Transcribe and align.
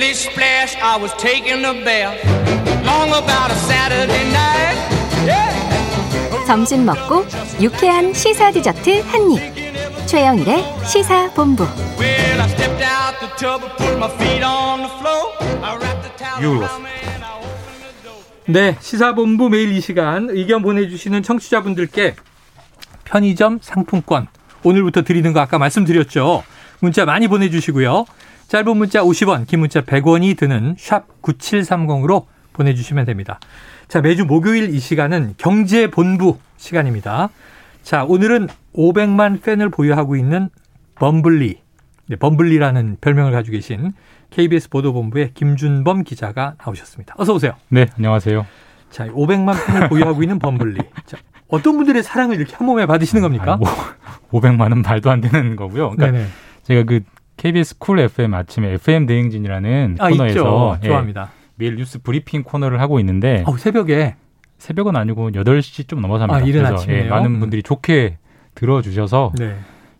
Splish 0.00 0.30
splash, 0.32 0.76
I 0.80 0.96
was 0.96 1.12
taking 1.18 1.62
a 1.62 1.74
bath. 1.84 2.16
Long 2.86 3.10
about 3.10 3.50
a 3.50 3.54
Saturday 3.68 4.32
night. 4.32 4.78
Yeah. 5.26 6.46
점심 6.46 6.86
먹고 6.86 7.26
유쾌한 7.60 8.14
시사 8.14 8.50
디저트 8.50 9.02
한 9.02 9.30
입. 9.30 10.06
최영일의 10.06 10.64
시사 10.86 11.30
본부. 11.34 11.64
Well, 11.98 12.40
I 12.40 12.48
stepped 12.48 12.82
out 12.82 13.20
the 13.20 13.28
tub 13.36 13.62
and 13.62 13.76
put 13.76 13.98
my 13.98 14.08
feet 14.16 14.42
on 14.42 14.80
the 14.80 14.88
floor. 15.00 15.34
I 15.62 15.76
wrapped 15.76 16.02
the 16.02 16.16
towel 16.16 16.48
around 16.48 16.82
me 16.82 16.96
and 17.04 17.22
I 17.22 17.36
opened 17.36 17.84
the 17.84 17.92
door. 18.02 18.24
네, 18.46 18.78
시사본부 18.80 19.50
매일 19.50 19.70
이 19.70 19.82
시간 19.82 20.30
의견 20.30 20.62
보내주시는 20.62 21.22
청취자분들께 21.22 22.14
편의점 23.04 23.58
상품권 23.60 24.28
오늘부터 24.62 25.02
드리는 25.02 25.30
거 25.34 25.40
아까 25.40 25.58
말씀드렸죠. 25.58 26.42
문자 26.78 27.04
많이 27.04 27.28
보내주시고요. 27.28 28.06
짧은 28.50 28.76
문자 28.76 29.00
50원, 29.04 29.46
긴 29.46 29.60
문자 29.60 29.80
100원이 29.80 30.36
드는 30.36 30.74
샵 30.76 31.06
9730으로 31.22 32.26
보내주시면 32.52 33.04
됩니다. 33.04 33.38
자, 33.86 34.00
매주 34.00 34.24
목요일 34.24 34.74
이 34.74 34.80
시간은 34.80 35.34
경제본부 35.36 36.36
시간입니다. 36.56 37.28
자, 37.84 38.02
오늘은 38.02 38.48
500만 38.74 39.40
팬을 39.40 39.68
보유하고 39.68 40.16
있는 40.16 40.48
범블리, 40.96 41.60
네, 42.08 42.16
범블리라는 42.16 42.96
별명을 43.00 43.30
가지고 43.30 43.54
계신 43.54 43.92
KBS 44.30 44.70
보도본부의 44.70 45.30
김준범 45.34 46.02
기자가 46.02 46.54
나오셨습니다. 46.58 47.14
어서 47.18 47.34
오세요. 47.34 47.52
네, 47.68 47.86
안녕하세요. 47.96 48.44
자, 48.90 49.06
500만 49.06 49.64
팬을 49.64 49.88
보유하고 49.88 50.24
있는 50.24 50.40
범블리. 50.40 50.80
자, 51.06 51.18
어떤 51.46 51.76
분들의 51.76 52.02
사랑을 52.02 52.34
이렇게 52.34 52.56
한 52.56 52.66
몸에 52.66 52.86
받으시는 52.86 53.22
겁니까? 53.22 53.52
아니, 53.52 53.60
뭐, 53.60 54.40
500만 54.40 54.72
원 54.72 54.82
말도 54.82 55.08
안 55.08 55.20
되는 55.20 55.54
거고요. 55.54 55.90
그러니까 55.90 56.10
네네. 56.10 56.26
제가 56.64 56.82
그 56.82 57.02
KBS 57.40 57.78
쿨 57.78 58.00
FM 58.00 58.34
아침에 58.34 58.74
FM 58.74 59.06
대행진이라는 59.06 59.96
아, 59.98 60.10
코너에서. 60.10 60.78
예, 60.82 60.86
좋아합니다. 60.88 61.30
매일 61.54 61.76
뉴스 61.76 61.98
브리핑 61.98 62.42
코너를 62.42 62.82
하고 62.82 63.00
있는데 63.00 63.44
어, 63.46 63.56
새벽에 63.56 64.16
새벽은 64.58 64.94
아니고 64.94 65.30
8시 65.30 65.88
좀 65.88 66.02
넘어서 66.02 66.24
합니다. 66.24 66.38
아, 66.38 66.46
이른 66.46 66.64
그래서 66.64 66.74
아침이네요. 66.74 67.04
예, 67.06 67.08
많은 67.08 67.36
음. 67.36 67.40
분들이 67.40 67.62
좋게 67.62 68.18
들어주셔서 68.54 69.32
네. 69.38 69.56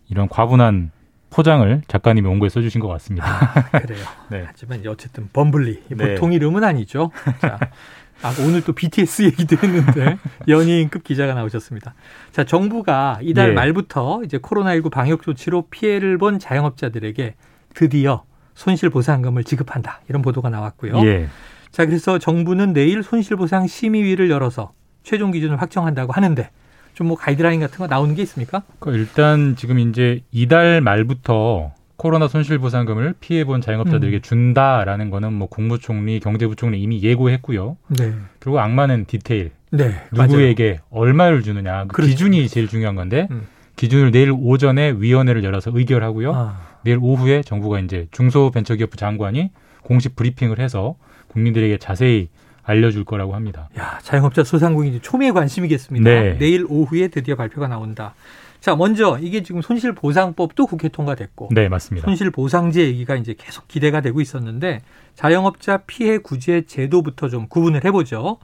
이런 0.07 0.29
과분한 0.29 0.91
포장을 1.31 1.81
작가님이 1.87 2.27
원고에 2.27 2.49
써주신 2.49 2.79
것 2.79 2.89
같습니다. 2.89 3.25
그래요. 3.71 4.05
네. 4.29 4.43
하지만 4.45 4.83
어쨌든 4.85 5.27
범블리 5.33 5.83
네. 5.89 6.13
보통 6.13 6.33
이름은 6.33 6.63
아니죠. 6.63 7.09
자, 7.39 7.57
아, 8.23 8.33
오늘 8.45 8.61
또 8.61 8.73
BTS 8.73 9.23
얘기도 9.23 9.57
했는데 9.57 10.17
연예인급 10.47 11.03
기자가 11.03 11.33
나오셨습니다. 11.33 11.93
자, 12.31 12.43
정부가 12.43 13.19
이달 13.21 13.49
예. 13.49 13.53
말부터 13.53 14.21
이제 14.23 14.37
코로나19 14.37 14.91
방역 14.91 15.23
조치로 15.23 15.67
피해를 15.69 16.17
본 16.17 16.39
자영업자들에게 16.39 17.35
드디어 17.73 18.23
손실보상금을 18.55 19.43
지급한다 19.43 20.01
이런 20.09 20.21
보도가 20.21 20.49
나왔고요. 20.49 20.97
예. 21.05 21.27
자, 21.71 21.85
그래서 21.85 22.19
정부는 22.19 22.73
내일 22.73 23.01
손실보상 23.01 23.67
심의위를 23.67 24.29
열어서 24.29 24.73
최종 25.03 25.31
기준을 25.31 25.61
확정한다고 25.61 26.13
하는데 26.13 26.49
좀 26.93 27.07
뭐 27.07 27.17
가이드라인 27.17 27.59
같은 27.59 27.77
거 27.79 27.87
나오는 27.87 28.13
게 28.15 28.21
있습니까? 28.23 28.63
그 28.79 28.93
일단 28.93 29.55
지금 29.55 29.79
이제 29.79 30.21
이달 30.31 30.81
말부터 30.81 31.73
코로나 32.01 32.27
손실 32.27 32.57
보상금을 32.57 33.13
피해 33.19 33.43
본 33.43 33.61
자영업자들에게 33.61 34.17
음. 34.17 34.21
준다라는 34.23 35.11
거는 35.11 35.33
뭐 35.33 35.47
국무총리, 35.47 36.19
경제부총리 36.19 36.81
이미 36.81 36.99
예고했고요. 37.03 37.77
네. 37.89 38.15
그리고 38.39 38.59
악마는 38.59 39.05
디테일. 39.05 39.51
네. 39.69 39.93
누구에게 40.11 40.79
얼마를 40.89 41.43
주느냐. 41.43 41.83
그 41.83 41.97
그렇죠. 41.97 42.09
기준이 42.09 42.47
제일 42.49 42.67
중요한 42.67 42.95
건데 42.95 43.27
음. 43.29 43.43
기준을 43.75 44.09
내일 44.09 44.33
오전에 44.35 44.95
위원회를 44.97 45.43
열어서 45.43 45.69
의결하고요. 45.71 46.31
맞아요. 46.31 46.47
아, 46.47 46.61
내일 46.83 46.97
오후에 46.99 47.43
정부가 47.43 47.79
이제 47.79 48.07
중소벤처기업부 48.09 48.97
장관이 48.97 49.51
공식 49.83 50.15
브리핑을 50.15 50.57
해서 50.57 50.95
국민들에게 51.27 51.77
자세히 51.77 52.29
알려줄 52.63 53.03
거라고 53.03 53.35
합니다. 53.35 53.69
야, 53.77 53.99
자영업자 54.01 54.43
소상공인 54.43 54.99
초미의 55.03 55.33
관심이겠습니다. 55.33 56.09
네. 56.09 56.37
내일 56.39 56.65
오후에 56.67 57.09
드디어 57.09 57.35
발표가 57.35 57.67
나온다. 57.67 58.15
자, 58.61 58.75
먼저 58.75 59.17
이게 59.19 59.41
지금 59.41 59.61
손실 59.63 59.91
보상법도 59.93 60.67
국회 60.67 60.87
통과됐고 60.87 61.49
네, 61.51 61.67
맞습니다. 61.67 62.05
손실 62.05 62.29
보상제 62.29 62.81
얘기가 62.85 63.15
이제 63.15 63.33
계속 63.37 63.67
기대가 63.67 64.01
되고 64.01 64.21
있었는데 64.21 64.81
자영업자 65.15 65.77
피해 65.87 66.19
구제 66.19 66.61
제도부터 66.67 67.27
좀 67.27 67.47
구분을 67.49 67.83
해 67.83 67.91
보죠. 67.91 68.37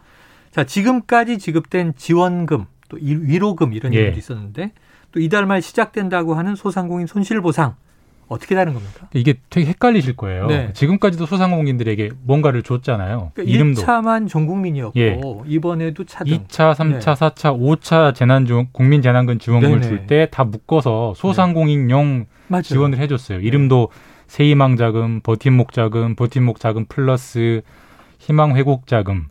자, 0.51 0.63
지금까지 0.63 1.37
지급된 1.37 1.93
지원금 1.97 2.65
또 2.89 2.97
이- 2.97 3.13
위로금 3.15 3.73
이런 3.73 3.93
예. 3.93 3.99
얘기도 3.99 4.17
있었는데 4.17 4.71
또 5.11 5.19
이달 5.19 5.45
말 5.45 5.61
시작된다고 5.61 6.33
하는 6.33 6.55
소상공인 6.55 7.05
손실 7.05 7.39
보상 7.41 7.75
어떻게 8.27 8.55
다른 8.55 8.73
겁니까? 8.73 9.07
이게 9.13 9.35
되게 9.49 9.67
헷갈리실 9.67 10.15
거예요. 10.17 10.47
네. 10.47 10.71
지금까지도 10.73 11.25
소상공인들에게 11.25 12.11
뭔가를 12.23 12.61
줬잖아요. 12.63 13.31
그러니까 13.33 13.43
이름도 13.53 13.81
1차만 13.81 14.27
전 14.27 14.45
국민이었고 14.45 14.99
예. 14.99 15.19
이번에도 15.45 16.03
차등 16.03 16.33
2차, 16.33 16.73
3차, 16.75 16.89
네. 16.91 16.99
4차, 16.99 17.57
5차 17.59 18.13
재난지원 18.15 18.67
국민 18.73 19.01
재난금 19.01 19.39
지원금을. 19.39 19.81
줄 19.81 20.07
때 20.07 20.27
다 20.29 20.43
묶어서 20.43 21.13
소상공인용 21.15 22.25
맞아요. 22.47 22.61
지원을 22.63 22.97
해 22.99 23.07
줬어요. 23.07 23.39
이름도 23.39 23.89
세희망 24.27 24.75
자금, 24.75 25.21
버팀목 25.21 25.71
자금, 25.71 26.15
버팀목 26.15 26.59
자금 26.59 26.85
플러스 26.85 27.61
희망 28.19 28.55
회복 28.57 28.87
자금. 28.87 29.27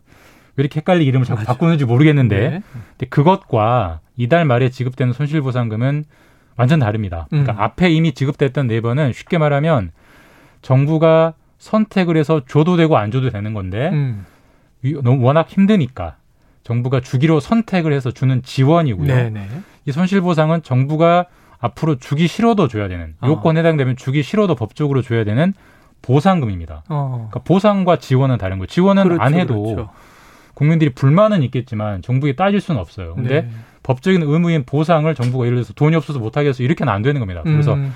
왜 0.55 0.63
이렇게 0.63 0.79
헷갈리 0.79 1.05
이름을 1.05 1.25
자꾸 1.25 1.41
맞아. 1.41 1.53
바꾸는지 1.53 1.85
모르겠는데, 1.85 2.49
네. 2.49 2.61
근데 2.97 3.05
그것과 3.09 3.99
이달 4.15 4.43
말에 4.45 4.69
지급되는 4.69 5.13
손실보상금은 5.13 6.05
완전 6.57 6.79
다릅니다. 6.79 7.27
그러니까 7.29 7.53
음. 7.53 7.59
앞에 7.59 7.89
이미 7.91 8.11
지급됐던 8.13 8.67
네 8.67 8.81
번은 8.81 9.13
쉽게 9.13 9.37
말하면 9.37 9.91
정부가 10.61 11.33
선택을 11.59 12.17
해서 12.17 12.41
줘도 12.47 12.75
되고 12.77 12.97
안 12.97 13.11
줘도 13.11 13.29
되는 13.29 13.53
건데 13.53 13.89
음. 13.93 14.25
위- 14.81 14.93
너무 15.01 15.23
워낙 15.23 15.47
힘드니까 15.49 16.15
정부가 16.63 16.99
주기로 16.99 17.39
선택을 17.39 17.93
해서 17.93 18.11
주는 18.11 18.41
지원이고요. 18.43 19.07
네네. 19.07 19.47
이 19.85 19.91
손실 19.91 20.19
보상은 20.21 20.61
정부가 20.63 21.27
앞으로 21.59 21.95
주기 21.95 22.27
싫어도 22.27 22.67
줘야 22.67 22.87
되는 22.87 23.15
어. 23.21 23.27
요건에 23.27 23.61
해당되면 23.61 23.95
주기 23.95 24.21
싫어도 24.21 24.55
법적으로 24.55 25.01
줘야 25.01 25.23
되는 25.23 25.53
보상금입니다. 26.01 26.83
어. 26.89 27.27
그러니까 27.29 27.39
보상과 27.41 27.97
지원은 27.97 28.37
다른 28.37 28.57
거예요. 28.57 28.67
지원은 28.67 29.03
그렇죠, 29.03 29.21
안 29.21 29.33
해도 29.33 29.63
그렇죠. 29.63 29.89
국민들이 30.53 30.91
불만은 30.91 31.43
있겠지만 31.43 32.01
정부에 32.01 32.33
따질 32.35 32.61
수는 32.61 32.79
없어요. 32.81 33.15
근데 33.15 33.41
네. 33.43 33.49
법적인 33.87 34.21
의무인 34.21 34.65
보상을 34.65 35.13
정부가 35.15 35.45
예를 35.45 35.55
들어서 35.59 35.71
돈이 35.73 35.95
없어서 35.95 36.19
못하게 36.19 36.49
해서 36.49 36.61
이렇게는 36.61 36.91
안 36.91 37.01
되는 37.01 37.19
겁니다. 37.19 37.41
그래서 37.43 37.73
음. 37.75 37.93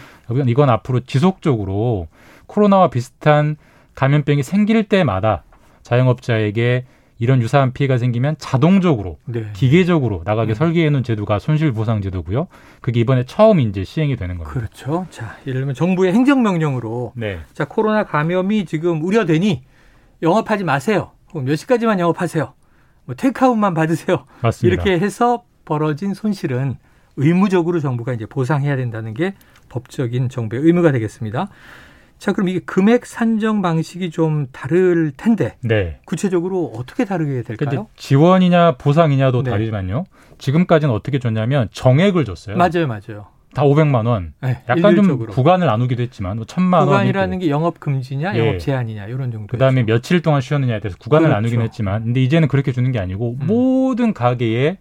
이건- 0.47 0.69
앞으로 0.69 1.02
지속적으로 1.02 2.07
코로나와 2.47 2.90
비슷한 2.90 3.57
감염병이 3.96 4.41
생길 4.41 4.85
때마다 4.85 5.44
자영업자에게 5.84 6.85
이런 7.19 7.41
유사한 7.41 7.74
피해가 7.74 7.97
생기면 7.97 8.35
자동적으로 8.40 9.18
네. 9.25 9.47
기계적으로 9.52 10.22
나가게 10.24 10.53
음. 10.53 10.56
설계해 10.56 10.90
놓은 10.91 11.03
제도가 11.03 11.40
손실보상제도고요. 11.40 12.47
그게 12.79 13.02
이번에 13.02 13.25
처음 13.25 13.59
이제 13.59 13.84
시행이 13.84 14.16
되는 14.16 14.38
겁니다. 14.38 14.58
그렇죠. 14.58 15.06
자, 15.09 15.35
예를 15.46 15.59
들면 15.59 15.75
정부의 15.75 16.13
행정명령으로 16.13 17.12
네. 17.18 17.40
자 17.53 17.66
코로나 17.66 18.06
감염이 18.06 18.63
지금 18.66 19.03
우려되니 19.03 19.62
영업하지 20.23 20.63
마세요. 20.63 21.12
혹은 21.34 21.44
몇 21.44 21.58
시까지만 21.58 22.00
영업하세요. 22.00 22.53
뭐 23.06 23.16
테이크아웃만 23.16 23.73
받으세요. 23.73 24.23
맞습니다. 24.41 24.73
이렇게 24.84 25.03
해서 25.03 25.44
벌어진 25.66 26.13
손실은 26.13 26.75
의무적으로 27.17 27.79
정부가 27.79 28.13
이제 28.13 28.25
보상해야 28.25 28.75
된다는 28.75 29.13
게 29.13 29.33
법적인 29.69 30.29
정부의 30.29 30.61
의무가 30.63 30.91
되겠습니다. 30.91 31.49
자, 32.17 32.33
그럼 32.33 32.49
이게 32.49 32.59
금액 32.59 33.05
산정 33.07 33.63
방식이 33.63 34.11
좀 34.11 34.47
다를 34.51 35.11
텐데 35.17 35.55
네. 35.61 35.99
구체적으로 36.05 36.72
어떻게 36.75 37.03
다르게 37.03 37.41
될까요? 37.41 37.88
지원이냐 37.95 38.73
보상이냐도 38.77 39.41
네. 39.41 39.49
다르지만요. 39.49 40.03
지금까지는 40.38 40.94
어떻게 40.94 41.17
줬냐면 41.17 41.67
정액을 41.72 42.25
줬어요. 42.25 42.57
맞아요, 42.57 42.85
맞아요. 42.88 43.25
다 43.53 43.63
500만 43.63 44.05
원. 44.05 44.33
네, 44.41 44.61
약간 44.69 44.81
좀 44.95 45.05
일률적으로. 45.05 45.33
구간을 45.33 45.67
나누기도 45.67 46.03
했지만 46.03 46.38
뭐 46.38 46.45
천만 46.45 46.81
원. 46.81 46.89
구간이라는 46.89 47.39
게 47.39 47.49
영업 47.49 47.79
금지냐, 47.79 48.35
예. 48.35 48.39
영업 48.39 48.59
제한이냐 48.59 49.07
이런 49.07 49.31
정도. 49.31 49.47
그다음에 49.47 49.84
며칠 49.84 50.22
동안 50.22 50.41
쉬었느냐에 50.41 50.79
대해서 50.79 50.97
구간을 50.99 51.28
그렇죠. 51.28 51.35
나누긴 51.35 51.61
했지만 51.61 52.03
근데 52.05 52.22
이제는 52.22 52.47
그렇게 52.47 52.72
주는 52.72 52.91
게 52.91 52.99
아니고 52.99 53.37
음. 53.41 53.47
모든 53.47 54.13
가게의 54.13 54.78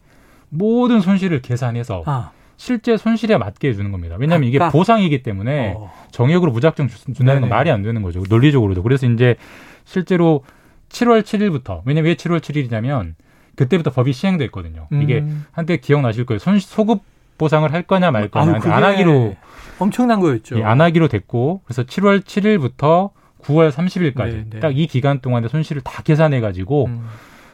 모든 0.51 1.01
손실을 1.01 1.41
계산해서 1.43 2.03
아, 2.07 2.31
실제 2.57 2.97
손실에 2.97 3.39
맞게 3.39 3.69
해주는 3.69 3.91
겁니다. 3.91 4.17
왜냐하면 4.19 4.49
이게 4.49 4.59
각각? 4.59 4.73
보상이기 4.73 5.23
때문에 5.23 5.75
어. 5.77 5.91
정액으로 6.11 6.53
무작정 6.53 6.89
주- 6.89 7.13
준다는 7.15 7.41
건. 7.43 7.49
말이 7.51 7.71
안 7.71 7.83
되는 7.83 8.03
거죠. 8.03 8.23
논리적으로도. 8.29 8.83
그래서 8.83 9.07
이제 9.07 9.37
실제로 9.85 10.45
7월 10.91 11.23
7일부터 11.23 11.81
왜냐면 11.85 12.09
왜 12.11 12.15
7월 12.17 12.41
7일이냐면 12.41 13.15
그때부터 13.57 13.91
법이 13.91 14.13
시행됐거든요. 14.13 14.89
이게 15.03 15.19
음. 15.21 15.45
한때 15.53 15.77
기억나실 15.79 16.27
거예요. 16.27 16.39
손 16.39 16.59
소급 16.59 17.03
보상을 17.39 17.73
할 17.73 17.83
거냐 17.83 18.11
말 18.11 18.29
거냐 18.29 18.53
아유, 18.63 18.73
안 18.73 18.83
하기로 18.85 19.37
엄청난 19.79 20.21
거였죠. 20.21 20.59
예, 20.59 20.63
안 20.63 20.81
하기로 20.81 21.09
됐고 21.09 21.63
그래서 21.65 21.85
7월 21.85 22.21
7일부터 22.21 23.11
9월 23.43 23.71
30일까지 23.73 24.33
네, 24.33 24.45
네. 24.51 24.61
딱이 24.61 24.87
기간 24.87 25.21
동안의 25.21 25.49
손실을 25.49 25.81
다 25.83 26.03
계산해 26.03 26.41
가지고 26.41 26.87
음, 26.87 27.07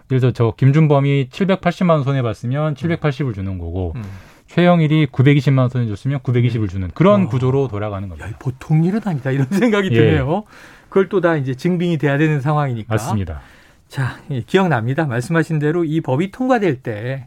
그래서 0.08 0.31
저 0.31 0.55
김준범이 0.56 1.29
780만 1.31 1.91
원 1.91 2.05
손해 2.05 2.23
봤으면 2.23 2.75
780을 2.75 3.35
주는 3.35 3.58
거고 3.58 3.93
음. 3.97 4.03
최영일이 4.49 5.06
920만 5.06 5.58
원 5.58 5.69
손해 5.69 5.87
줬으면 5.88 6.20
920을 6.20 6.69
주는 6.70 6.91
그런 6.94 7.25
어. 7.25 7.29
구조로 7.29 7.69
돌아가는 7.69 8.08
겁니다. 8.08 8.26
야, 8.26 8.31
이 8.31 8.35
보통 8.38 8.85
일은 8.85 9.00
아니다 9.05 9.31
이런 9.31 9.47
생각이 9.50 9.88
예. 9.93 9.94
드네요. 9.94 10.44
그걸 10.88 11.08
또 11.08 11.20
다 11.20 11.37
이제 11.37 11.55
증빙이 11.55 11.99
돼야 11.99 12.17
되는 12.19 12.41
상황이니까. 12.41 12.94
맞습니다. 12.94 13.41
자, 13.88 14.17
예, 14.31 14.41
기억납니다. 14.43 15.06
말씀하신 15.06 15.58
대로 15.58 15.85
이 15.85 16.00
법이 16.00 16.31
통과될 16.31 16.82
때 16.82 17.26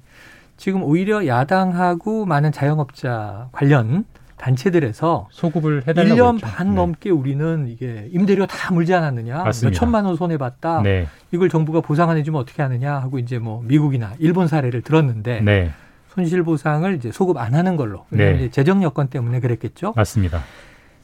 지금 0.58 0.84
오히려 0.84 1.26
야당하고 1.28 2.26
많은 2.26 2.52
자영업자 2.52 3.50
관련 3.52 4.06
단체들에서 4.40 5.28
소급을 5.32 5.84
해달라고 5.86 6.16
1년 6.16 6.34
했죠. 6.36 6.48
반 6.48 6.70
네. 6.70 6.76
넘게 6.76 7.10
우리는 7.12 7.68
이게 7.68 8.08
임대료 8.12 8.48
다 8.48 8.74
물지 8.74 8.94
않았느냐. 8.94 9.44
맞습니다. 9.44 9.70
몇 9.70 9.78
천만 9.78 10.06
원 10.06 10.16
손해 10.16 10.38
봤다. 10.38 10.82
네, 10.82 11.08
이걸 11.32 11.50
정부가 11.50 11.82
보상 11.82 12.10
안 12.10 12.18
해주면 12.18 12.42
어떻게 12.42 12.62
하느냐 12.64 12.96
하고 12.96 13.20
이제 13.20 13.38
뭐 13.38 13.62
미국이나 13.64 14.14
일본 14.18 14.48
사례를 14.48 14.82
들었는데 14.82 15.42
네, 15.42 15.72
손실 16.08 16.42
보상을 16.44 16.96
이제 16.96 17.12
소급 17.12 17.38
안 17.38 17.54
하는 17.54 17.76
걸로 17.76 18.06
네. 18.10 18.36
이제 18.36 18.50
재정 18.50 18.82
여건 18.82 19.10
때문에 19.10 19.42
그랬겠죠. 19.42 19.94
맞습니다. 19.96 20.42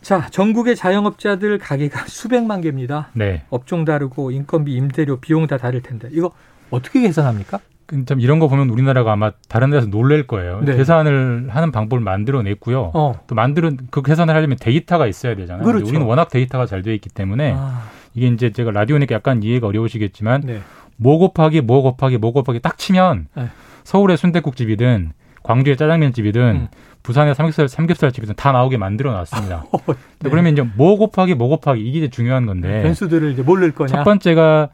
자, 0.01 0.27
전국의 0.29 0.75
자영업자들 0.75 1.57
가게가 1.57 2.05
수백만 2.07 2.61
개입니다. 2.61 3.09
네. 3.13 3.43
업종 3.49 3.85
다르고 3.85 4.31
인건비, 4.31 4.73
임대료, 4.73 5.19
비용 5.19 5.45
다 5.47 5.57
다를 5.57 5.81
텐데 5.81 6.07
이거 6.11 6.31
어떻게 6.69 7.01
계산합니까? 7.01 7.59
그참 7.85 8.19
이런 8.19 8.39
거 8.39 8.47
보면 8.47 8.69
우리나라가 8.69 9.11
아마 9.11 9.31
다른 9.47 9.69
데서 9.69 9.87
놀랄 9.87 10.25
거예요. 10.25 10.61
네. 10.61 10.75
계산을 10.75 11.49
하는 11.49 11.71
방법을 11.71 12.01
만들어냈고요. 12.01 12.91
어, 12.93 13.19
또 13.27 13.35
만드는 13.35 13.77
그 13.91 14.01
계산을 14.01 14.33
하려면 14.33 14.57
데이터가 14.59 15.07
있어야 15.07 15.35
되잖아요. 15.35 15.63
그렇죠. 15.63 15.87
우리는 15.87 16.05
워낙 16.05 16.29
데이터가 16.29 16.65
잘 16.65 16.81
되어 16.81 16.93
있기 16.93 17.09
때문에 17.09 17.53
아, 17.55 17.83
이게 18.15 18.27
이제 18.27 18.51
제가 18.51 18.71
라디오니까 18.71 19.15
약간 19.15 19.43
이해가 19.43 19.67
어려우시겠지만 19.67 20.41
네. 20.41 20.61
뭐 20.97 21.17
곱하기 21.17 21.61
뭐 21.61 21.81
곱하기 21.81 22.17
뭐 22.17 22.31
곱하기 22.31 22.59
딱 22.61 22.77
치면 22.77 23.27
네. 23.35 23.49
서울의 23.83 24.17
순대국집이든 24.17 25.11
광주의 25.43 25.77
짜장면집이든 25.77 26.41
음. 26.41 26.67
부산의 27.03 27.35
삼겹살 27.35 27.67
삼겹살집이든 27.69 28.33
다 28.35 28.51
나오게 28.51 28.77
만들어 28.77 29.11
놨습니다. 29.11 29.65
어, 29.71 29.77
네. 29.85 30.29
그러면 30.29 30.53
이제 30.53 30.63
뭐 30.75 30.97
곱하기 30.97 31.35
뭐 31.35 31.49
곱하기 31.49 31.87
이게 31.87 31.99
이제 31.99 32.09
중요한 32.09 32.47
건데 32.47 32.81
변수들을 32.81 33.31
이제 33.31 33.43
뭘 33.43 33.59
넣을 33.59 33.73
거냐? 33.73 33.89
첫 33.89 34.03
번째가 34.03 34.69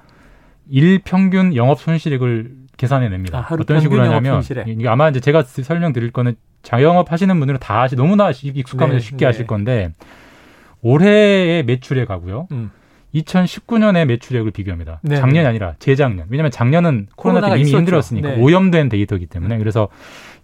일 0.69 1.01
평균 1.03 1.55
영업 1.57 1.81
손실액을 1.81 2.61
계산해 2.81 3.09
냅니다. 3.09 3.45
아, 3.47 3.53
어떤 3.53 3.79
식으로 3.79 4.01
하냐면. 4.01 4.41
이게 4.65 4.87
아마 4.87 5.07
이제 5.07 5.19
제가 5.19 5.43
설명드릴 5.43 6.09
거는 6.09 6.35
자영업 6.63 7.11
하시는 7.11 7.37
분들은 7.37 7.59
다 7.59 7.83
아시 7.83 7.95
너무나 7.95 8.31
익숙하면서 8.31 8.97
네, 8.97 8.99
쉽게 8.99 9.17
네. 9.17 9.25
하실 9.25 9.45
건데 9.45 9.93
올해의 10.81 11.63
매출액하고요. 11.63 12.47
음. 12.51 12.71
2019년의 13.13 14.05
매출액을 14.05 14.49
비교합니다. 14.49 14.99
네, 15.03 15.17
작년이 15.17 15.43
네. 15.43 15.45
아니라 15.45 15.75
재작년. 15.77 16.25
왜냐하면 16.29 16.49
작년은 16.49 17.09
코로나 17.15 17.41
때문에 17.41 17.59
이미 17.59 17.69
있었죠. 17.69 17.77
힘들었으니까 17.77 18.29
네. 18.29 18.41
오염된 18.41 18.89
데이터이기 18.89 19.27
때문에 19.27 19.59
그래서 19.59 19.89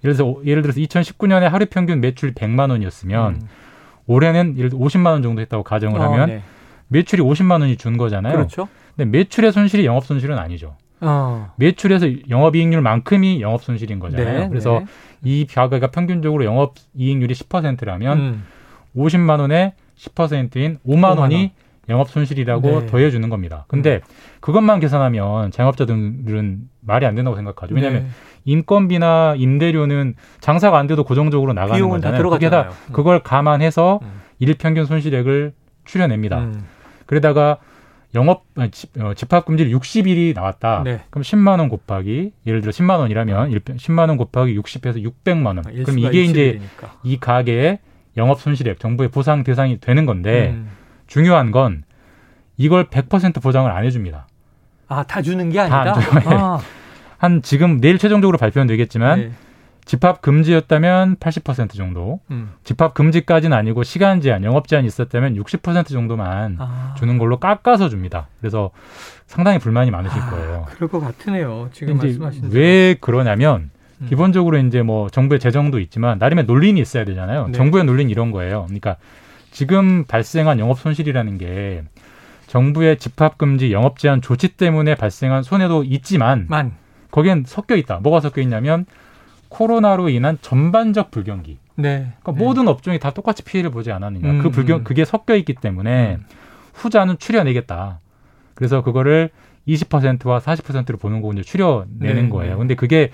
예를 0.04 0.16
들어서 0.16 0.40
예를 0.46 0.62
들어서 0.62 0.80
2019년에 0.80 1.50
하루 1.50 1.66
평균 1.66 2.02
매출 2.02 2.36
100만 2.36 2.70
원이었으면 2.70 3.34
음. 3.34 3.42
올해는 4.06 4.58
예를 4.60 4.70
들어 4.70 4.80
50만 4.80 5.08
원 5.08 5.24
정도 5.24 5.42
했다고 5.42 5.64
가정을 5.64 6.00
어, 6.00 6.04
하면 6.04 6.30
네. 6.30 6.42
매출이 6.90 7.24
50만 7.24 7.62
원이 7.62 7.78
준 7.78 7.98
거잖아요. 7.98 8.34
그렇죠. 8.34 8.68
근데 8.96 9.18
매출의 9.18 9.54
손실이 9.54 9.88
영업 9.88 10.06
손실은 10.06 10.38
아니죠. 10.38 10.76
어. 11.02 11.52
매출에서 11.58 12.08
영업이익률만큼이 12.30 13.42
영업 13.42 13.64
손실인 13.64 14.00
거잖아요. 14.00 14.40
네, 14.40 14.50
그래서 14.50 14.80
네. 14.80 14.86
이 15.24 15.46
가게가 15.46 15.88
평균적으로 15.88 16.46
영업이익률이 16.46 17.34
10%라면 17.34 18.18
음. 18.18 18.44
50만 18.96 19.40
원에 19.40 19.74
10%인 19.98 20.80
5만, 20.86 21.14
5만 21.16 21.20
원이 21.20 21.36
원. 21.36 21.50
영업 21.90 22.10
손실이라고 22.10 22.62
네. 22.68 22.78
음. 22.78 22.86
더해주는 22.88 23.30
겁니다. 23.30 23.66
근데 23.68 24.02
그것만 24.42 24.80
계산하면 24.80 25.52
자영업자들은 25.52 26.60
말이 26.82 27.06
안 27.06 27.16
된다고 27.16 27.36
생각하죠. 27.36 27.74
왜냐하면 27.76 28.04
네. 28.04 28.10
인건비나 28.46 29.36
임대료는 29.38 30.16
장사가 30.40 30.78
안 30.78 30.88
돼도 30.88 31.04
고정적으로 31.04 31.54
나가는 31.54 31.90
거잖아요. 31.90 32.30
그게 32.30 32.50
다. 32.50 32.70
음. 32.90 32.94
그걸 32.94 33.20
감안해서 33.20 34.00
음. 34.02 34.22
일평균 34.40 34.86
손실액을 34.86 35.54
추려냅니다. 35.86 36.40
음. 36.40 36.66
그러다가 37.06 37.58
영업 38.16 38.46
집, 38.72 38.90
어, 39.02 39.14
집합 39.14 39.46
금지를 39.46 39.72
60일이 39.72 40.34
나왔다. 40.34 40.82
네. 40.84 41.02
그럼 41.10 41.24
10만 41.24 41.60
원 41.60 41.70
곱하기 41.70 42.32
예를 42.46 42.62
들어 42.62 42.72
10만 42.72 43.00
원이라면 43.00 43.52
일 43.52 43.60
10만 43.60 44.08
원 44.08 44.18
곱하기 44.18 44.58
60해서 44.58 45.04
600만 45.04 45.46
원. 45.46 45.62
그럼 45.62 45.76
일수가 45.76 46.10
이게 46.10 46.24
이제 46.24 46.46
일시되니까. 46.46 46.96
이 47.04 47.20
가게의 47.20 47.80
영업 48.16 48.40
손실액 48.40 48.80
정부의 48.80 49.10
보상 49.10 49.44
대상이 49.44 49.80
되는 49.80 50.06
건데 50.06 50.52
음. 50.56 50.70
중요한 51.06 51.52
건 51.52 51.84
이걸 52.58 52.90
100% 52.90 53.42
보장을 53.42 53.70
안 53.70 53.86
해줍니다. 53.86 54.28
아, 54.88 55.04
다 55.04 55.22
주는 55.22 55.50
게다 55.50 55.64
아니다. 55.64 56.00
아, 56.26 56.60
한 57.18 57.42
지금 57.42 57.80
내일 57.80 57.98
최종적으로 57.98 58.38
발표는 58.38 58.68
되겠지만 58.68 59.20
네. 59.20 59.32
집합 59.88 60.22
금지였다면 60.22 61.16
80% 61.16 61.76
정도, 61.76 62.20
음. 62.30 62.52
집합 62.66 62.94
금지까지는 62.94 63.56
아니고 63.56 63.84
시간 63.84 64.20
제한, 64.20 64.44
영업 64.44 64.68
제한이 64.68 64.86
있었다면 64.86 65.36
60% 65.36 65.88
정도만 65.88 66.58
아. 66.60 66.96
주는 66.98 67.18
걸로 67.18 67.40
깎아서 67.40 67.88
줍니다. 67.88 68.28
그래서 68.42 68.72
상당히 69.28 69.60
불만이 69.60 69.90
많으실 69.90 70.22
아, 70.22 70.30
거예요. 70.30 70.66
그럴 70.72 70.90
것 70.90 71.00
같으네요. 71.00 71.70
지금 71.72 71.98
말씀하신. 71.98 72.50
왜 72.52 72.96
그러냐면 73.00 73.70
음. 74.02 74.08
기본적으로 74.10 74.58
이제 74.58 74.82
뭐 74.82 75.10
정부의 75.10 75.40
재정도 75.40 75.80
있지만 75.80 76.18
나름의 76.20 76.44
논리는 76.46 76.80
있어야 76.82 77.06
되잖아요. 77.06 77.48
네. 77.48 77.52
정부의 77.54 77.86
논리는 77.86 78.12
이런 78.12 78.32
거예요. 78.32 78.66
그러니까 78.66 78.98
지금 79.52 80.04
발생한 80.04 80.60
영업 80.60 80.80
손실이라는 80.80 81.38
게 81.38 81.84
정부의 82.48 82.98
집합 82.98 83.38
금지, 83.38 83.72
영업 83.72 84.00
제한 84.00 84.22
조치 84.22 84.50
때문에 84.50 84.96
발생한 84.96 85.44
손해도 85.44 85.86
있지만 85.86 86.46
만. 86.50 86.74
거기엔 87.10 87.46
섞여 87.48 87.78
있다. 87.78 88.00
뭐가 88.02 88.20
섞여 88.20 88.42
있냐면 88.42 88.86
코로나로 89.50 90.10
인한 90.10 90.38
전반적 90.42 91.12
불경기. 91.12 91.60
네. 91.76 92.14
그러니까 92.22 92.32
네. 92.34 92.38
모든 92.38 92.68
업종이 92.68 93.00
다 93.00 93.12
똑같이 93.12 93.44
피해를 93.44 93.70
보지 93.70 93.92
않았느냐. 93.92 94.30
음, 94.30 94.42
그 94.42 94.50
불경 94.50 94.80
음. 94.80 94.84
그게 94.84 95.06
섞여 95.06 95.36
있기 95.36 95.54
때문에 95.54 96.16
음. 96.16 96.26
후자는 96.74 97.18
추려내겠다. 97.18 98.00
그래서 98.56 98.82
그거를 98.82 99.30
20%와 99.68 100.40
40%로 100.40 100.98
보는 100.98 101.22
거고 101.22 101.34
이제 101.34 101.44
추려내는 101.44 102.24
네, 102.24 102.30
거예요. 102.30 102.54
네. 102.54 102.58
근데 102.58 102.76
그게 102.76 103.12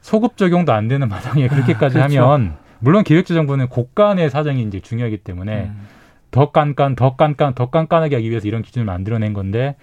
소급 0.00 0.36
적용도 0.36 0.72
안 0.72 0.88
되는 0.88 1.08
마당에 1.08 1.48
그렇게까지 1.48 1.94
그렇죠. 1.94 2.22
하면 2.22 2.56
물론 2.78 3.04
기획재정부는 3.04 3.68
곳간의 3.68 4.28
사정이 4.28 4.62
이제 4.62 4.80
중요하기 4.80 5.18
때문에 5.18 5.64
음. 5.64 5.86
더 6.30 6.50
깐깐, 6.50 6.96
더 6.96 7.16
깐깐, 7.16 7.54
더 7.54 7.70
깐깐하게 7.70 8.16
하기 8.16 8.28
위해서 8.28 8.48
이런 8.48 8.62
기준을 8.62 8.84
만들어낸 8.84 9.32
건데 9.32 9.76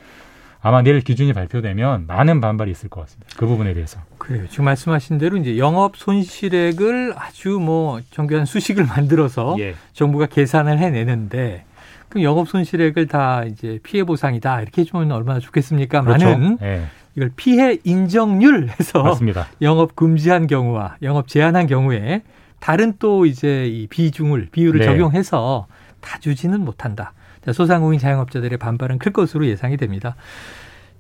아마 0.63 0.81
내일 0.83 1.01
기준이 1.01 1.33
발표되면 1.33 2.05
많은 2.07 2.39
반발이 2.39 2.69
있을 2.71 2.89
것 2.89 3.01
같습니다. 3.01 3.33
그 3.35 3.47
부분에 3.47 3.73
대해서. 3.73 3.99
그래요. 4.19 4.45
지금 4.47 4.65
말씀하신 4.65 5.17
대로 5.17 5.37
이제 5.37 5.57
영업 5.57 5.97
손실액을 5.97 7.13
아주 7.15 7.59
뭐 7.59 7.99
정교한 8.11 8.45
수식을 8.45 8.85
만들어서 8.85 9.55
예. 9.59 9.75
정부가 9.93 10.27
계산을 10.27 10.77
해내는데 10.77 11.65
그럼 12.09 12.23
영업 12.23 12.47
손실액을 12.47 13.07
다 13.07 13.43
이제 13.45 13.79
피해 13.81 14.03
보상이다 14.03 14.61
이렇게 14.61 14.81
해주면 14.81 15.11
얼마나 15.11 15.39
좋겠습니까? 15.39 16.01
그렇죠. 16.01 16.25
많은 16.25 16.57
예. 16.61 16.83
이걸 17.15 17.31
피해 17.35 17.77
인정률 17.83 18.69
해서 18.69 19.01
맞습니다. 19.01 19.47
영업 19.61 19.95
금지한 19.95 20.45
경우와 20.47 20.97
영업 21.01 21.27
제한한 21.27 21.65
경우에 21.67 22.21
다른 22.59 22.93
또 22.99 23.25
이제 23.25 23.65
이 23.65 23.87
비중을 23.87 24.49
비율을 24.51 24.81
네. 24.81 24.85
적용해서 24.85 25.65
다 25.99 26.19
주지는 26.19 26.63
못한다. 26.63 27.13
자, 27.43 27.53
소상공인 27.53 27.99
자영업자들의 27.99 28.57
반발은 28.57 28.99
클 28.99 29.11
것으로 29.11 29.47
예상이 29.47 29.77
됩니다. 29.77 30.15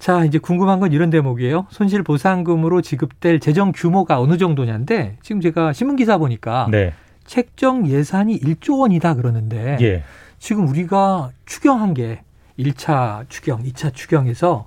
자, 0.01 0.25
이제 0.25 0.39
궁금한 0.39 0.79
건 0.79 0.93
이런 0.93 1.11
대목이에요. 1.11 1.67
손실 1.69 2.01
보상금으로 2.01 2.81
지급될 2.81 3.39
재정 3.39 3.71
규모가 3.71 4.19
어느 4.19 4.39
정도냐인데 4.39 5.17
지금 5.21 5.41
제가 5.41 5.73
신문 5.73 5.95
기사 5.95 6.17
보니까 6.17 6.67
네. 6.71 6.91
책정 7.23 7.87
예산이 7.87 8.39
1조 8.39 8.79
원이다 8.79 9.13
그러는데 9.13 9.77
예. 9.79 10.03
지금 10.39 10.67
우리가 10.67 11.29
추경한 11.45 11.93
게 11.93 12.23
1차 12.57 13.29
추경, 13.29 13.61
2차 13.61 13.93
추경에서 13.93 14.65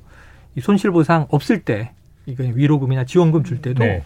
이 0.54 0.60
손실 0.60 0.92
보상 0.92 1.26
없을 1.30 1.62
때 1.62 1.90
이거 2.26 2.44
위로금이나 2.44 3.04
지원금 3.04 3.42
줄 3.42 3.60
때도 3.60 3.82
네. 3.82 4.04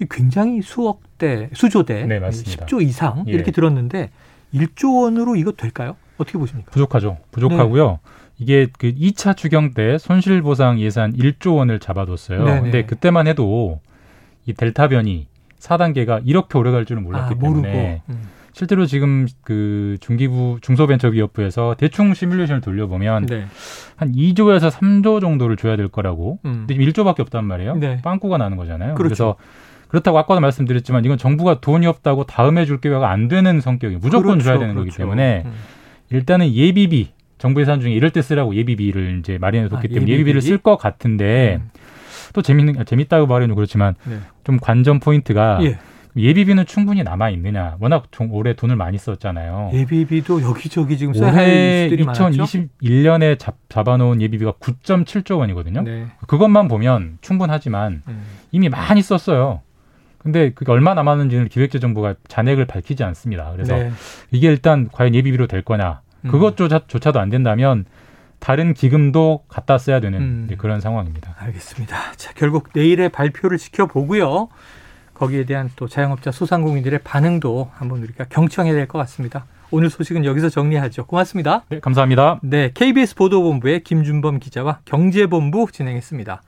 이 0.00 0.06
굉장히 0.10 0.62
수억대, 0.62 1.50
수조대, 1.52 2.06
네, 2.06 2.18
맞습니다. 2.18 2.64
10조 2.64 2.82
이상 2.82 3.24
예. 3.28 3.32
이렇게 3.32 3.52
들었는데 3.52 4.08
1조 4.54 5.02
원으로 5.02 5.36
이거 5.36 5.52
될까요? 5.52 5.96
어떻게 6.16 6.38
보십니까? 6.38 6.70
부족하죠. 6.70 7.18
부족하고요. 7.32 7.98
이게 8.38 8.66
그 8.78 8.92
2차 8.92 9.36
추경 9.36 9.74
때 9.74 9.98
손실 9.98 10.42
보상 10.42 10.80
예산 10.80 11.12
1조 11.14 11.56
원을 11.56 11.78
잡아뒀어요. 11.78 12.44
네네. 12.44 12.60
근데 12.60 12.84
그때만 12.84 13.26
해도 13.26 13.80
이 14.46 14.52
델타 14.52 14.88
변이 14.88 15.26
4단계가 15.58 16.22
이렇게 16.24 16.58
오래 16.58 16.70
갈 16.70 16.84
줄은 16.84 17.02
몰랐기 17.02 17.34
아. 17.34 17.38
때문에 17.38 18.02
음. 18.08 18.28
실제로 18.52 18.86
지금 18.86 19.26
그 19.42 19.96
중기부 20.00 20.58
중소벤처기업부에서 20.62 21.74
대충 21.76 22.14
시뮬레이션을 22.14 22.60
돌려보면 22.60 23.26
네. 23.26 23.46
한 23.96 24.12
2조에서 24.12 24.70
3조 24.70 25.20
정도를 25.20 25.56
줘야 25.56 25.76
될 25.76 25.88
거라고. 25.88 26.38
음. 26.44 26.64
근데 26.66 26.74
지금 26.74 26.86
1조밖에 26.86 27.20
없단 27.20 27.44
말이에요. 27.44 27.76
네. 27.76 28.00
빵꾸가 28.02 28.38
나는 28.38 28.56
거잖아요. 28.56 28.94
그렇죠. 28.94 29.10
래서 29.10 29.36
그렇다고 29.88 30.18
아까도 30.18 30.40
말씀드렸지만 30.40 31.04
이건 31.04 31.18
정부가 31.18 31.60
돈이 31.60 31.86
없다고 31.86 32.24
다음에 32.24 32.64
줄 32.64 32.80
기회가 32.80 33.10
안 33.10 33.28
되는 33.28 33.60
성격이 33.60 33.96
무조건 33.96 34.38
그렇죠, 34.38 34.44
줘야 34.44 34.58
되는 34.58 34.74
거기 34.74 34.90
그렇죠. 34.90 34.98
때문에 34.98 35.42
음. 35.46 35.52
일단은 36.10 36.52
예비비 36.52 37.10
정부 37.44 37.60
예산 37.60 37.78
중에 37.78 37.92
이럴 37.92 38.10
때 38.10 38.22
쓰라고 38.22 38.54
예비비를 38.54 39.18
이제 39.18 39.36
마련해 39.36 39.68
뒀기 39.68 39.76
아, 39.76 39.82
때문에 39.82 40.00
예비비? 40.00 40.12
예비비를 40.12 40.40
쓸 40.40 40.56
것 40.56 40.78
같은데 40.78 41.58
음. 41.60 41.68
또 42.32 42.40
재밌는 42.40 42.78
아, 42.78 42.84
재밌다고 42.84 43.26
말하는 43.26 43.54
그렇지만 43.54 43.94
네. 44.04 44.16
좀 44.44 44.58
관전 44.58 44.98
포인트가 45.00 45.58
예. 45.60 45.78
예비비는 46.16 46.64
충분히 46.64 47.02
남아 47.02 47.28
있느냐? 47.30 47.76
워낙 47.80 48.04
좀 48.12 48.32
올해 48.32 48.54
돈을 48.54 48.76
많이 48.76 48.96
썼잖아요. 48.96 49.72
예비비도 49.74 50.40
여기저기 50.40 50.96
지금 50.96 51.14
올해 51.14 51.82
이슈들이 51.82 52.04
많았죠. 52.04 52.44
2021년에 52.44 53.38
잡, 53.38 53.56
잡아놓은 53.68 54.22
예비비가 54.22 54.52
9.7조 54.52 55.38
원이거든요. 55.40 55.82
네. 55.82 56.06
그것만 56.26 56.68
보면 56.68 57.18
충분하지만 57.20 58.00
음. 58.08 58.22
이미 58.52 58.70
많이 58.70 59.02
썼어요. 59.02 59.60
근데 60.16 60.50
그게 60.54 60.72
얼마 60.72 60.94
남았는지는 60.94 61.50
기획재정부가 61.50 62.14
잔액을 62.26 62.64
밝히지 62.64 63.04
않습니다. 63.04 63.52
그래서 63.52 63.76
네. 63.76 63.90
이게 64.30 64.48
일단 64.48 64.88
과연 64.90 65.14
예비비로 65.14 65.46
될 65.46 65.60
거냐? 65.60 66.00
음. 66.24 66.30
그것조차도 66.30 67.20
안 67.20 67.30
된다면 67.30 67.84
다른 68.38 68.74
기금도 68.74 69.44
갖다 69.48 69.78
써야 69.78 70.00
되는 70.00 70.20
음. 70.20 70.54
그런 70.58 70.80
상황입니다. 70.80 71.34
알겠습니다. 71.38 72.12
자, 72.16 72.32
결국 72.34 72.68
내일의 72.74 73.08
발표를 73.08 73.58
지켜보고요. 73.58 74.48
거기에 75.14 75.44
대한 75.46 75.70
또 75.76 75.86
자영업자 75.88 76.32
소상공인들의 76.32 77.00
반응도 77.04 77.70
한번 77.74 78.02
우리가 78.02 78.24
경청해야 78.24 78.74
될 78.74 78.86
것 78.88 78.98
같습니다. 78.98 79.46
오늘 79.70 79.88
소식은 79.88 80.24
여기서 80.24 80.50
정리하죠. 80.50 81.06
고맙습니다. 81.06 81.64
네, 81.68 81.80
감사합니다. 81.80 82.40
네, 82.42 82.70
KBS 82.74 83.14
보도본부의 83.14 83.82
김준범 83.84 84.40
기자와 84.40 84.80
경제본부 84.84 85.68
진행했습니다. 85.72 86.42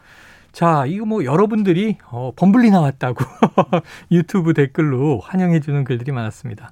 자, 0.53 0.85
이거 0.87 1.05
뭐 1.07 1.25
여러분들이 1.25 1.97
어, 2.11 2.33
범블리 2.37 2.71
나왔다고 2.71 3.25
유튜브 4.11 4.53
댓글로 4.55 5.21
환영해주는 5.21 5.85
글들이 5.85 6.13
많았습니다. 6.13 6.71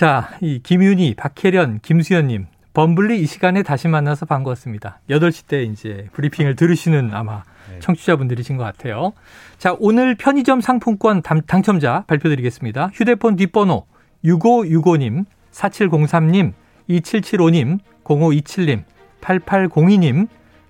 자, 0.00 0.30
이 0.40 0.60
김윤희, 0.62 1.12
박혜련, 1.14 1.80
김수현님, 1.82 2.46
범블리 2.72 3.20
이 3.20 3.26
시간에 3.26 3.62
다시 3.62 3.86
만나서 3.86 4.24
반가웠습니다. 4.24 4.98
8시 5.10 5.46
때 5.46 5.62
이제 5.62 6.08
브리핑을 6.14 6.56
들으시는 6.56 7.10
아마 7.12 7.42
청취자분들이신 7.80 8.56
것 8.56 8.64
같아요. 8.64 9.12
자, 9.58 9.76
오늘 9.78 10.14
편의점 10.14 10.62
상품권 10.62 11.20
당, 11.20 11.42
당첨자 11.42 12.04
발표드리겠습니다. 12.06 12.92
휴대폰 12.94 13.36
뒷번호 13.36 13.84
6565님, 14.24 15.26
4703님, 15.52 16.54
2775님, 16.88 17.78
0527님, 18.02 18.84
8802님, 19.20 20.28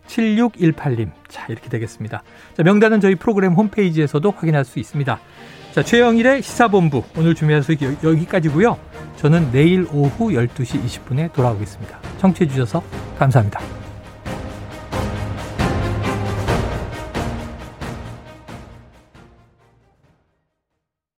7618님. 0.09 1.13
자, 1.29 1.47
이렇게 1.49 1.69
되겠습니다. 1.69 2.25
자, 2.55 2.63
명단은 2.65 3.01
저희 3.01 3.15
프로그램 3.15 3.53
홈페이지에서도 3.53 4.29
확인할 4.29 4.65
수 4.65 4.81
있습니다. 4.81 5.21
자, 5.75 5.83
최영일의 5.85 6.43
시사본부. 6.43 7.05
오늘 7.17 7.35
준비한 7.35 7.63
소식 7.63 7.83
여- 7.83 8.11
여기까지고요 8.11 8.77
저는 9.17 9.51
내일 9.53 9.87
오후 9.93 10.31
12시 10.33 10.83
20분에 10.85 11.33
돌아오겠습니다. 11.33 11.99
청취해주셔서 12.19 12.83
감사합니다. 13.19 13.61